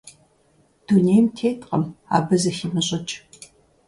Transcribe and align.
Дунейм 0.87 1.25
теткъым 1.35 1.83
абы 2.15 2.35
зыхимыщӀыкӀ. 2.41 3.13